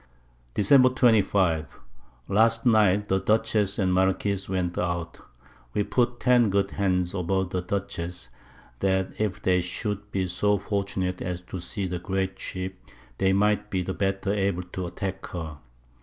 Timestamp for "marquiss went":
3.93-4.75